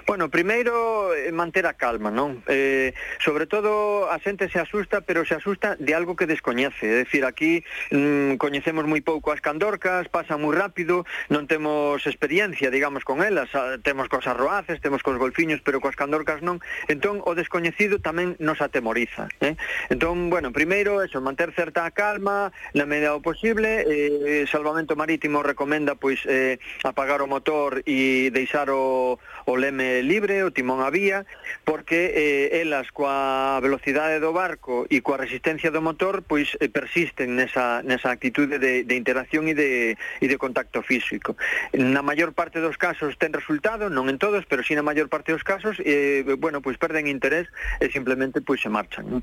Bueno, 0.06 0.28
primeiro 0.28 1.14
eh, 1.14 1.32
manter 1.32 1.66
a 1.66 1.74
calma, 1.74 2.12
non? 2.12 2.44
Eh, 2.46 2.92
sobre 3.24 3.46
todo 3.48 4.10
a 4.12 4.20
xente 4.20 4.52
se 4.52 4.60
asusta, 4.60 5.00
pero 5.00 5.24
se 5.24 5.34
asusta 5.34 5.76
de 5.80 5.94
algo 5.96 6.16
que 6.16 6.28
descoñece. 6.28 7.00
É 7.00 7.08
dicir, 7.08 7.24
aquí 7.24 7.64
mm, 7.90 8.36
coñecemos 8.36 8.84
moi 8.84 9.00
pouco 9.00 9.32
as 9.32 9.40
candorcas, 9.40 10.12
pasa 10.12 10.36
moi 10.36 10.52
rápido, 10.52 11.08
non 11.32 11.48
temos 11.48 12.04
experiencia, 12.04 12.68
digamos, 12.68 13.02
con 13.02 13.24
elas. 13.24 13.48
Ah, 13.56 13.80
temos 13.80 14.12
cos 14.12 14.28
arroaces, 14.28 14.84
temos 14.84 15.00
cos 15.00 15.16
golfiños, 15.16 15.64
pero 15.64 15.80
coas 15.80 15.96
candorcas 15.96 16.44
non. 16.44 16.60
Entón, 16.86 17.24
o 17.24 17.32
descoñecido 17.32 18.04
tamén 18.04 18.36
nos 18.36 18.60
atemoriza. 18.60 19.32
Eh? 19.40 19.56
Entón, 19.88 20.28
bueno, 20.28 20.52
primeiro, 20.52 21.00
eso, 21.00 21.24
manter 21.24 21.56
certa 21.56 21.88
calma 21.96 22.52
na 22.76 22.84
medida 22.84 23.16
do 23.16 23.24
posible. 23.24 23.88
Eh, 23.88 24.44
Salvamento 24.50 24.96
Marítimo 25.00 25.40
recomenda, 25.40 25.96
pois, 25.96 26.20
eh, 26.28 26.60
apagar 26.84 27.24
o 27.24 27.30
motor 27.30 27.80
e 27.88 28.28
deixar 28.28 28.68
o, 28.68 29.16
o 29.48 29.53
o 29.54 29.56
leme 29.56 30.02
libre, 30.02 30.42
o 30.42 30.50
timón 30.50 30.82
a 30.82 30.90
vía, 30.90 31.22
porque 31.62 32.10
eh, 32.10 32.60
elas 32.60 32.90
coa 32.90 33.62
velocidade 33.62 34.18
do 34.18 34.34
barco 34.34 34.82
e 34.90 34.98
coa 34.98 35.14
resistencia 35.14 35.70
do 35.70 35.78
motor 35.78 36.26
pois 36.26 36.58
eh, 36.58 36.66
persisten 36.66 37.38
nesa, 37.38 37.86
nesa 37.86 38.10
actitude 38.10 38.58
de, 38.58 38.82
de 38.82 38.94
interacción 38.98 39.46
e 39.46 39.54
de, 39.54 39.94
e 39.94 40.26
de 40.26 40.36
contacto 40.36 40.82
físico. 40.82 41.38
Na 41.70 42.02
maior 42.02 42.34
parte 42.34 42.58
dos 42.58 42.74
casos 42.74 43.14
ten 43.14 43.30
resultado, 43.30 43.86
non 43.86 44.10
en 44.10 44.18
todos, 44.18 44.42
pero 44.50 44.66
si 44.66 44.74
na 44.74 44.82
maior 44.82 45.06
parte 45.06 45.30
dos 45.30 45.46
casos, 45.46 45.78
eh, 45.86 46.26
bueno, 46.34 46.58
pois 46.58 46.74
perden 46.74 47.06
interés 47.06 47.46
e 47.78 47.86
simplemente 47.94 48.42
pois 48.42 48.58
se 48.58 48.66
marchan. 48.66 49.06
Non? 49.06 49.22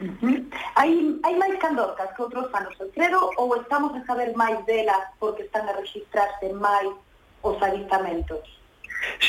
Uh 0.00 0.08
-huh. 0.22 0.38
Hai, 0.78 0.90
hai 1.26 1.34
máis 1.36 1.58
candorcas 1.58 2.14
que 2.14 2.22
outros 2.22 2.46
anos, 2.54 2.78
Alfredo, 2.78 3.30
ou 3.36 3.58
estamos 3.58 3.92
a 3.98 4.06
saber 4.06 4.30
máis 4.38 4.62
delas 4.64 5.10
porque 5.18 5.42
están 5.42 5.66
a 5.68 5.74
registrarse 5.74 6.46
máis 6.54 6.94
os 7.42 7.58
avistamentos? 7.58 8.61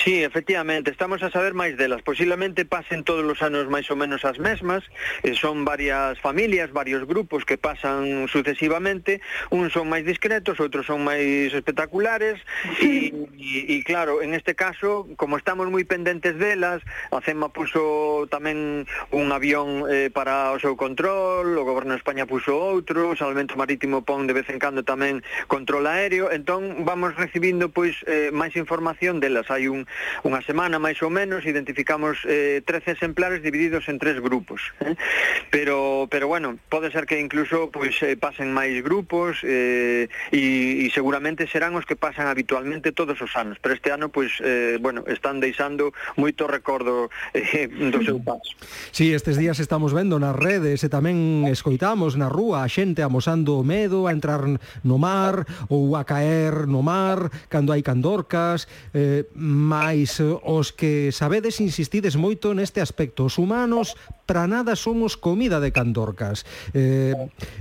Sí, 0.04 0.24
efectivamente, 0.24 0.92
estamos 0.92 1.24
a 1.24 1.32
saber 1.32 1.54
máis 1.54 1.78
delas. 1.78 2.02
Posiblemente 2.02 2.66
pasen 2.66 3.04
todos 3.04 3.24
os 3.24 3.40
anos 3.42 3.70
máis 3.70 3.88
ou 3.90 3.98
menos 3.98 4.26
as 4.26 4.38
mesmas. 4.38 4.84
Eh, 5.24 5.36
son 5.38 5.66
varias 5.66 6.20
familias, 6.20 6.72
varios 6.72 7.06
grupos 7.06 7.46
que 7.46 7.58
pasan 7.58 8.28
sucesivamente. 8.28 9.22
Uns 9.50 9.74
son 9.74 9.90
máis 9.90 10.04
discretos, 10.06 10.60
outros 10.60 10.86
son 10.86 11.06
máis 11.06 11.54
espectaculares. 11.54 12.42
E, 12.82 13.14
e, 13.40 13.80
e 13.80 13.84
claro, 13.86 14.22
en 14.22 14.34
este 14.34 14.56
caso, 14.56 15.08
como 15.16 15.38
estamos 15.38 15.70
moi 15.70 15.86
pendentes 15.88 16.36
delas, 16.36 16.84
a 17.12 17.22
CEMA 17.22 17.54
puso 17.54 18.26
tamén 18.28 18.86
un 19.14 19.28
avión 19.32 19.88
eh, 19.88 20.10
para 20.12 20.52
o 20.54 20.60
seu 20.60 20.76
control, 20.76 21.56
o 21.56 21.64
Goberno 21.64 21.96
de 21.96 22.02
España 22.02 22.28
puso 22.28 22.56
outro, 22.56 23.14
o 23.14 23.18
Salvamento 23.18 23.56
Marítimo 23.56 24.04
pon 24.04 24.28
de 24.28 24.36
vez 24.36 24.50
en 24.50 24.60
cando 24.60 24.84
tamén 24.84 25.24
control 25.48 25.88
aéreo. 25.88 26.30
Entón, 26.34 26.84
vamos 26.84 27.16
recibindo 27.16 27.70
pois 27.72 28.02
eh, 28.10 28.30
máis 28.34 28.58
información 28.60 29.22
delas. 29.24 29.48
Hai 29.48 29.63
hai 29.64 29.72
un, 29.72 29.88
unha 30.28 30.44
semana 30.44 30.76
máis 30.76 31.00
ou 31.00 31.08
menos 31.08 31.48
identificamos 31.48 32.20
eh, 32.28 32.60
13 32.68 33.00
exemplares 33.00 33.40
divididos 33.40 33.88
en 33.88 33.96
tres 33.96 34.20
grupos 34.20 34.60
eh? 34.84 35.00
pero, 35.48 36.12
pero 36.12 36.28
bueno, 36.28 36.60
pode 36.68 36.92
ser 36.92 37.08
que 37.08 37.20
incluso 37.20 37.72
pois, 37.72 37.96
eh, 38.04 38.20
pasen 38.20 38.52
máis 38.52 38.84
grupos 38.84 39.40
eh, 39.48 40.12
e, 40.36 40.84
e 40.84 40.88
seguramente 40.92 41.48
serán 41.48 41.80
os 41.80 41.88
que 41.88 41.96
pasan 41.96 42.28
habitualmente 42.28 42.92
todos 42.92 43.16
os 43.24 43.32
anos 43.40 43.56
pero 43.64 43.72
este 43.72 43.96
ano 43.96 44.12
pois, 44.12 44.36
eh, 44.44 44.76
bueno, 44.84 45.08
están 45.08 45.40
deixando 45.40 45.96
moito 46.20 46.44
recordo 46.52 47.08
eh, 47.32 47.72
do 47.72 48.04
seu 48.04 48.20
paso 48.20 48.52
Si, 48.92 49.08
sí, 49.08 49.16
estes 49.16 49.40
días 49.40 49.64
estamos 49.64 49.96
vendo 49.96 50.20
nas 50.20 50.36
redes 50.36 50.84
e 50.84 50.90
tamén 50.92 51.48
escoitamos 51.48 52.20
na 52.20 52.28
rúa 52.28 52.68
a 52.68 52.68
xente 52.68 53.00
amosando 53.00 53.56
o 53.56 53.64
medo 53.64 54.10
a 54.10 54.12
entrar 54.12 54.44
no 54.84 54.98
mar 55.00 55.48
ou 55.72 55.96
a 55.96 56.04
caer 56.04 56.68
no 56.68 56.84
mar 56.84 57.32
cando 57.48 57.72
hai 57.72 57.86
candorcas 57.86 58.68
eh, 58.92 59.30
mais 59.54 60.18
eh, 60.18 60.34
os 60.42 60.74
que 60.74 61.14
sabedes 61.14 61.62
insistides 61.62 62.18
moito 62.18 62.52
neste 62.58 62.82
aspecto. 62.82 63.30
Os 63.30 63.38
humanos 63.38 63.94
para 64.26 64.50
nada 64.50 64.74
somos 64.74 65.14
comida 65.14 65.62
de 65.62 65.70
candorcas. 65.70 66.42
Eh, 66.74 67.14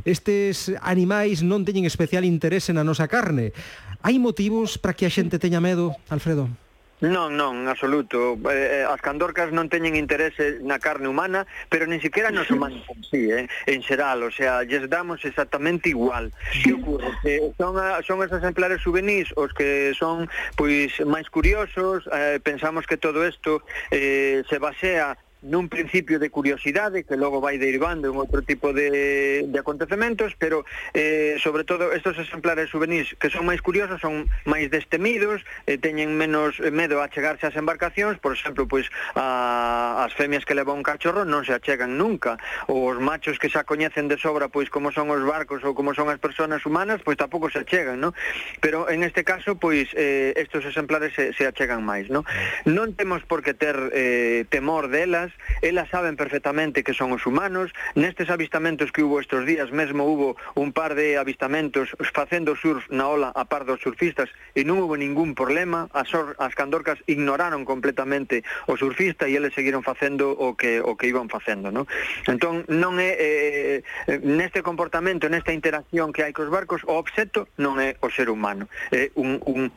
estes 0.09 0.73
animais 0.81 1.45
non 1.45 1.63
teñen 1.69 1.85
especial 1.85 2.25
interese 2.25 2.73
na 2.73 2.83
nosa 2.83 3.07
carne. 3.07 3.53
Hai 4.01 4.17
motivos 4.17 4.81
para 4.81 4.97
que 4.97 5.05
a 5.05 5.13
xente 5.13 5.37
teña 5.37 5.61
medo, 5.61 5.95
Alfredo? 6.09 6.62
Non, 7.03 7.35
non, 7.35 7.67
en 7.67 7.69
absoluto. 7.69 8.39
Eh, 8.47 8.83
eh, 8.83 8.85
as 8.87 9.03
candorcas 9.03 9.51
non 9.51 9.67
teñen 9.67 9.99
interese 9.99 10.63
na 10.63 10.79
carne 10.79 11.11
humana, 11.11 11.51
pero 11.67 11.83
nin 11.91 11.99
siquiera 11.99 12.31
nos 12.31 12.47
humanos 12.47 12.87
en 12.95 13.03
sí, 13.03 13.27
eh, 13.27 13.51
en 13.67 13.83
xeral, 13.83 14.23
o 14.23 14.31
sea, 14.31 14.63
lles 14.63 14.87
damos 14.87 15.19
exactamente 15.27 15.91
igual. 15.91 16.31
Que 16.63 16.79
ocurre? 16.79 17.11
Que 17.27 17.51
son, 17.59 17.75
a, 17.75 17.99
son 18.07 18.23
esos 18.23 18.39
exemplares 18.39 18.87
juvenis 18.87 19.35
os 19.35 19.51
que 19.51 19.91
son 19.99 20.31
pois 20.55 20.95
máis 21.03 21.27
curiosos, 21.27 22.07
eh, 22.15 22.39
pensamos 22.39 22.87
que 22.87 22.95
todo 22.95 23.27
isto 23.27 23.67
eh, 23.91 24.47
se 24.47 24.63
basea 24.63 25.19
nun 25.43 25.67
principio 25.67 26.23
de 26.23 26.31
curiosidade 26.31 27.03
que 27.03 27.19
logo 27.19 27.43
vai 27.43 27.59
derivando 27.59 28.07
en 28.07 28.15
outro 28.15 28.47
tipo 28.47 28.71
de, 28.71 29.43
de 29.43 29.59
acontecementos, 29.59 30.39
pero 30.39 30.63
eh, 30.95 31.35
sobre 31.43 31.67
todo 31.67 31.91
estos 31.91 32.15
exemplares 32.23 32.71
juvenis 32.71 33.11
que 33.19 33.27
son 33.27 33.51
máis 33.51 33.59
curiosos, 33.59 33.99
son 33.99 34.31
máis 34.47 34.71
destemidos, 34.71 35.43
eh, 35.67 35.83
teñen 35.83 36.15
menos 36.15 36.63
eh, 36.63 36.71
medo 36.71 37.03
a 37.03 37.11
chegarse 37.11 37.51
ás 37.51 37.59
embarcacións, 37.59 38.23
por 38.23 38.39
exemplo, 38.39 38.71
pois 38.71 38.87
a, 39.19 40.07
as 40.07 40.15
femias 40.15 40.47
que 40.47 40.55
leva 40.55 40.71
un 40.71 40.87
cachorro 40.87 41.27
non 41.27 41.43
se 41.43 41.51
achegan 41.51 41.99
nunca, 41.99 42.39
ou 42.71 42.87
os 42.87 43.03
machos 43.03 43.43
que 43.43 43.51
xa 43.51 43.67
coñecen 43.67 44.07
de 44.07 44.15
sobra 44.23 44.47
pois 44.47 44.71
como 44.71 44.95
son 44.95 45.11
os 45.11 45.27
barcos 45.27 45.67
ou 45.67 45.75
como 45.75 45.91
son 45.91 46.07
as 46.07 46.23
persoas 46.23 46.63
humanas, 46.63 47.03
pois 47.03 47.19
tampouco 47.19 47.51
se 47.51 47.67
achegan, 47.67 47.99
non? 47.99 48.15
Pero 48.63 48.87
en 48.87 49.03
este 49.03 49.27
caso, 49.27 49.59
pois 49.59 49.91
eh, 49.99 50.39
estos 50.39 50.63
exemplares 50.63 51.11
se, 51.19 51.35
se 51.35 51.51
achegan 51.51 51.83
máis, 51.83 52.07
non? 52.07 52.23
Non 52.63 52.95
temos 52.95 53.27
por 53.27 53.43
que 53.43 53.59
ter 53.59 53.75
eh, 53.91 54.47
temor 54.47 54.87
delas, 54.87 55.32
elas 55.61 55.89
saben 55.91 56.17
perfectamente 56.17 56.83
que 56.83 56.95
son 56.95 57.13
os 57.13 57.25
humanos, 57.27 57.71
nestes 57.95 58.31
avistamentos 58.31 58.91
que 58.91 59.03
hubo 59.03 59.21
estes 59.21 59.47
días 59.47 59.71
mesmo 59.71 60.05
hubo 60.05 60.37
un 60.55 60.73
par 60.73 60.95
de 60.95 61.19
avistamentos 61.19 61.95
facendo 62.13 62.57
surf 62.57 62.87
na 62.91 63.09
ola 63.09 63.31
a 63.35 63.45
par 63.47 63.65
dos 63.65 63.81
surfistas 63.81 64.31
e 64.55 64.65
non 64.67 64.81
hubo 64.83 64.99
ningún 64.99 65.35
problema, 65.35 65.89
as, 65.93 66.11
or, 66.13 66.35
as 66.39 66.55
candorcas 66.57 67.01
ignoraron 67.07 67.65
completamente 67.65 68.45
o 68.67 68.77
surfista 68.77 69.29
e 69.29 69.37
eles 69.37 69.55
seguiron 69.55 69.83
facendo 69.83 70.33
o 70.33 70.55
que 70.57 70.81
o 70.83 70.97
que 70.97 71.09
iban 71.09 71.29
facendo, 71.29 71.71
non? 71.71 71.89
Entón 72.27 72.65
non 72.69 72.99
é 72.99 73.13
eh, 73.17 73.77
eh, 74.09 74.19
neste 74.23 74.61
comportamento, 74.61 75.29
nesta 75.29 75.55
interacción 75.55 76.13
que 76.13 76.25
hai 76.25 76.35
cos 76.35 76.51
barcos, 76.51 76.83
o 76.85 76.99
obxecto 76.99 77.49
non 77.59 77.79
é 77.79 77.97
o 78.03 78.09
ser 78.11 78.29
humano, 78.29 78.69
é 78.91 79.11
un, 79.15 79.41
un 79.47 79.71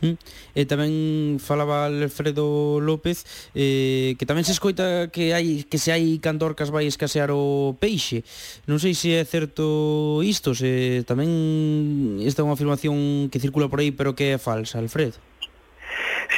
E 0.00 0.62
tamén 0.64 1.42
falaba 1.42 1.86
Alfredo 1.90 2.78
López 2.78 3.26
eh, 3.54 4.14
que 4.18 4.26
tamén 4.26 4.46
se 4.46 4.54
escoita 4.54 5.10
que 5.10 5.34
hai 5.34 5.66
que 5.66 5.78
se 5.78 5.90
hai 5.90 6.22
candorcas 6.22 6.70
vai 6.70 6.86
escasear 6.86 7.34
o 7.34 7.74
peixe. 7.76 8.22
Non 8.70 8.78
sei 8.78 8.94
se 8.94 9.18
é 9.18 9.22
certo 9.26 10.22
isto, 10.24 10.54
se 10.54 11.02
tamén 11.04 12.22
esta 12.22 12.42
é 12.42 12.46
unha 12.46 12.56
afirmación 12.56 13.28
que 13.28 13.42
circula 13.42 13.66
por 13.66 13.82
aí, 13.82 13.90
pero 13.90 14.14
que 14.14 14.34
é 14.34 14.38
falsa, 14.38 14.78
Alfredo. 14.78 15.27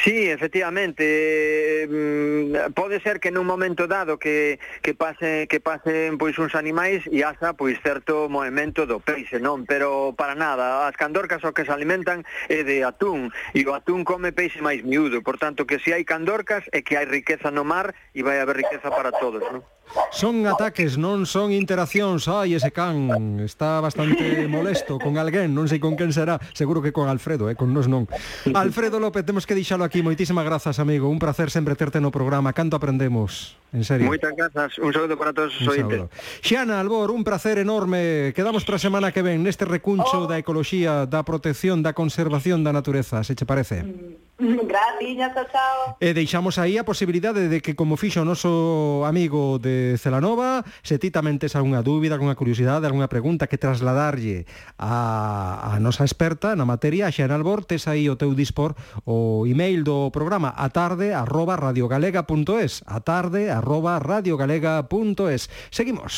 Sí, 0.03 0.29
efectivamente, 0.29 1.03
eh, 1.03 1.87
mm, 1.87 2.73
pode 2.73 2.99
ser 3.01 3.19
que 3.19 3.29
nun 3.29 3.45
momento 3.45 3.85
dado 3.85 4.17
que 4.17 4.57
que 4.81 4.93
pase 4.93 5.45
que 5.47 5.59
pasen 5.59 6.17
pois 6.17 6.37
uns 6.37 6.55
animais 6.55 7.05
e 7.09 7.21
asa 7.21 7.53
pois 7.53 7.77
certo 7.81 8.29
movimento 8.29 8.89
do 8.89 9.01
peixe, 9.01 9.37
non, 9.37 9.65
pero 9.65 10.13
para 10.17 10.33
nada, 10.33 10.87
as 10.89 10.95
candorcas 10.97 11.43
o 11.45 11.53
que 11.53 11.65
se 11.65 11.73
alimentan 11.73 12.25
é 12.49 12.65
de 12.65 12.81
atún 12.81 13.29
e 13.53 13.61
o 13.65 13.73
atún 13.75 14.05
come 14.05 14.33
peixe 14.33 14.61
máis 14.61 14.81
miúdo, 14.81 15.21
por 15.21 15.37
tanto 15.37 15.69
que 15.69 15.77
se 15.77 15.93
hai 15.93 16.03
candorcas 16.05 16.65
é 16.71 16.81
que 16.81 16.97
hai 16.97 17.05
riqueza 17.05 17.53
no 17.53 17.61
mar 17.61 17.93
e 18.13 18.25
vai 18.25 18.41
haber 18.41 18.65
riqueza 18.65 18.89
para 18.89 19.11
todos, 19.13 19.45
non? 19.51 19.61
Son 20.11 20.43
ataques, 20.45 20.99
non 20.99 21.23
son 21.23 21.55
interaccións. 21.55 22.27
Ai, 22.27 22.53
ese 22.55 22.71
can 22.75 23.39
está 23.39 23.79
bastante 23.79 24.47
molesto 24.51 24.99
con 24.99 25.15
alguén, 25.15 25.55
non 25.55 25.71
sei 25.71 25.79
con 25.79 25.95
quen 25.95 26.11
será, 26.11 26.39
seguro 26.51 26.83
que 26.83 26.91
con 26.91 27.07
Alfredo, 27.07 27.47
eh, 27.47 27.55
con 27.55 27.71
nos 27.71 27.87
non. 27.87 28.11
Alfredo 28.51 28.99
López, 28.99 29.23
temos 29.23 29.47
que 29.47 29.55
deixalo 29.55 29.87
aquí. 29.87 30.03
Moitísimas 30.03 30.43
grazas, 30.43 30.79
amigo. 30.79 31.07
Un 31.07 31.19
placer 31.19 31.47
sempre 31.47 31.79
terte 31.79 32.03
no 32.03 32.11
programa. 32.11 32.51
Canto 32.51 32.75
aprendemos. 32.75 33.55
En 33.71 33.87
serio. 33.87 34.07
Moitas 34.07 34.35
grazas. 34.35 34.75
Un 34.79 34.91
saludo 34.91 35.15
para 35.15 35.31
todos 35.31 35.55
os 35.55 35.67
ointes. 35.67 36.11
Xiana 36.43 36.83
Albor, 36.83 37.11
un 37.11 37.23
placer 37.23 37.57
enorme. 37.57 38.33
Quedamos 38.35 38.67
para 38.67 38.75
a 38.75 38.83
semana 38.83 39.15
que 39.15 39.23
ven 39.23 39.39
neste 39.43 39.63
recuncho 39.63 40.23
oh. 40.23 40.27
da 40.27 40.35
ecoloxía, 40.35 41.07
da 41.07 41.23
protección, 41.23 41.79
da 41.79 41.95
conservación 41.95 42.67
da 42.67 42.75
natureza, 42.75 43.23
se 43.23 43.35
che 43.35 43.47
parece. 43.47 43.83
Mm. 43.87 44.30
Gracias, 44.67 45.33
chao. 45.51 45.97
E 46.01 46.13
deixamos 46.13 46.57
aí 46.57 46.77
a 46.77 46.83
posibilidade 46.83 47.45
de 47.47 47.61
que 47.61 47.77
como 47.77 47.97
fixo 47.97 48.21
o 48.21 48.27
noso 48.27 49.05
amigo 49.05 49.61
de 49.61 49.97
Celanova, 50.01 50.65
se 50.81 50.97
ti 50.97 51.13
tamén 51.13 51.37
tes 51.37 51.53
algunha 51.53 51.85
dúbida, 51.85 52.17
algunha 52.17 52.33
curiosidade, 52.33 52.89
algunha 52.89 53.05
pregunta 53.05 53.45
que 53.45 53.61
trasladarlle 53.61 54.49
a, 54.81 55.77
a 55.77 55.79
nosa 55.79 56.01
experta 56.01 56.57
na 56.57 56.65
materia, 56.65 57.05
a 57.05 57.13
Xeran 57.13 57.37
Albor, 57.37 57.65
tes 57.69 57.85
aí 57.85 58.09
o 58.09 58.17
teu 58.17 58.33
dispor 58.33 58.73
o 59.05 59.45
email 59.45 59.85
do 59.85 60.09
programa 60.09 60.49
atarde 60.57 61.13
arroba 61.13 61.55
radiogalega.es 61.55 62.81
atarde 62.89 63.53
arroba 63.53 64.01
radiogalega.es 64.01 65.49
Seguimos. 65.69 66.09